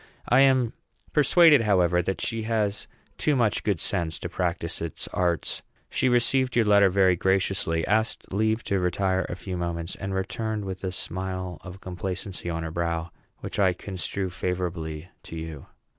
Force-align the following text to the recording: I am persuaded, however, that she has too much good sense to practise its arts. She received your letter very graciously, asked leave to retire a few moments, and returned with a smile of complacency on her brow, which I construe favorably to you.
I 0.27 0.39
am 0.39 0.73
persuaded, 1.13 1.61
however, 1.61 2.01
that 2.01 2.21
she 2.21 2.41
has 2.41 2.87
too 3.19 3.35
much 3.35 3.61
good 3.63 3.79
sense 3.79 4.17
to 4.17 4.29
practise 4.29 4.81
its 4.81 5.07
arts. 5.09 5.61
She 5.91 6.09
received 6.09 6.55
your 6.55 6.65
letter 6.65 6.89
very 6.89 7.15
graciously, 7.15 7.85
asked 7.85 8.33
leave 8.33 8.63
to 8.63 8.79
retire 8.79 9.27
a 9.29 9.35
few 9.35 9.57
moments, 9.57 9.95
and 9.95 10.15
returned 10.15 10.65
with 10.65 10.83
a 10.83 10.91
smile 10.91 11.59
of 11.63 11.81
complacency 11.81 12.49
on 12.49 12.63
her 12.63 12.71
brow, 12.71 13.11
which 13.41 13.59
I 13.59 13.73
construe 13.73 14.31
favorably 14.31 15.09
to 15.21 15.35
you. 15.35 15.67